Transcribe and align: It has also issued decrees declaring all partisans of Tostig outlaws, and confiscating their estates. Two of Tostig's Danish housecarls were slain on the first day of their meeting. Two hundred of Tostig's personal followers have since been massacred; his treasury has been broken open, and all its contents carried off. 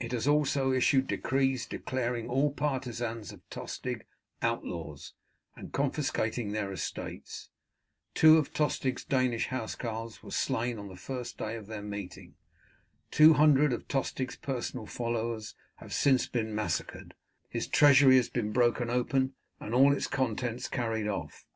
It 0.00 0.10
has 0.10 0.26
also 0.26 0.72
issued 0.72 1.06
decrees 1.06 1.64
declaring 1.64 2.28
all 2.28 2.50
partisans 2.52 3.30
of 3.30 3.48
Tostig 3.50 4.04
outlaws, 4.42 5.12
and 5.54 5.72
confiscating 5.72 6.50
their 6.50 6.72
estates. 6.72 7.50
Two 8.12 8.36
of 8.36 8.52
Tostig's 8.52 9.04
Danish 9.04 9.46
housecarls 9.46 10.24
were 10.24 10.32
slain 10.32 10.76
on 10.80 10.88
the 10.88 10.96
first 10.96 11.38
day 11.38 11.54
of 11.54 11.68
their 11.68 11.82
meeting. 11.82 12.34
Two 13.12 13.34
hundred 13.34 13.72
of 13.72 13.86
Tostig's 13.86 14.34
personal 14.34 14.86
followers 14.86 15.54
have 15.76 15.94
since 15.94 16.26
been 16.26 16.52
massacred; 16.52 17.14
his 17.48 17.68
treasury 17.68 18.16
has 18.16 18.28
been 18.28 18.50
broken 18.50 18.90
open, 18.90 19.34
and 19.60 19.72
all 19.72 19.92
its 19.92 20.08
contents 20.08 20.66
carried 20.66 21.06
off. 21.06 21.46